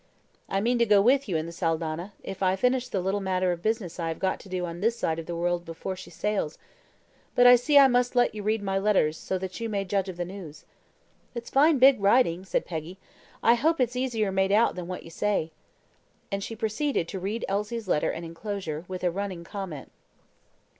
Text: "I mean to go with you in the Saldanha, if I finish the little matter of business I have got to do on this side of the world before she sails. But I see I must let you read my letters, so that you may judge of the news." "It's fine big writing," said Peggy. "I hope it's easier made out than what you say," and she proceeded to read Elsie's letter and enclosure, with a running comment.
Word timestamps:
"I 0.49 0.61
mean 0.61 0.79
to 0.79 0.85
go 0.87 0.99
with 0.99 1.29
you 1.29 1.37
in 1.37 1.45
the 1.45 1.51
Saldanha, 1.51 2.13
if 2.23 2.41
I 2.41 2.55
finish 2.55 2.87
the 2.87 3.01
little 3.01 3.19
matter 3.21 3.51
of 3.51 3.61
business 3.61 3.99
I 3.99 4.07
have 4.07 4.17
got 4.17 4.39
to 4.39 4.49
do 4.49 4.65
on 4.65 4.81
this 4.81 4.95
side 4.95 5.19
of 5.19 5.27
the 5.27 5.35
world 5.35 5.63
before 5.63 5.95
she 5.95 6.09
sails. 6.09 6.57
But 7.35 7.45
I 7.45 7.55
see 7.55 7.77
I 7.77 7.87
must 7.87 8.15
let 8.15 8.33
you 8.33 8.41
read 8.41 8.63
my 8.63 8.79
letters, 8.79 9.15
so 9.15 9.37
that 9.37 9.59
you 9.59 9.69
may 9.69 9.85
judge 9.85 10.09
of 10.09 10.17
the 10.17 10.25
news." 10.25 10.65
"It's 11.35 11.51
fine 11.51 11.77
big 11.77 12.01
writing," 12.01 12.45
said 12.45 12.65
Peggy. 12.65 12.97
"I 13.43 13.53
hope 13.53 13.79
it's 13.79 13.95
easier 13.95 14.31
made 14.31 14.51
out 14.51 14.73
than 14.73 14.87
what 14.87 15.03
you 15.03 15.11
say," 15.11 15.51
and 16.31 16.43
she 16.43 16.55
proceeded 16.55 17.07
to 17.09 17.19
read 17.19 17.45
Elsie's 17.47 17.87
letter 17.87 18.09
and 18.09 18.25
enclosure, 18.25 18.85
with 18.87 19.03
a 19.03 19.11
running 19.11 19.43
comment. 19.43 19.91